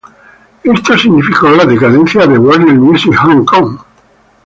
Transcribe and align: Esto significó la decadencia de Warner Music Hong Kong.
Esto 0.63 0.97
significó 0.97 1.49
la 1.49 1.63
decadencia 1.63 2.25
de 2.25 2.35
Warner 2.35 2.73
Music 2.73 3.13
Hong 3.17 3.45
Kong. 3.45 3.77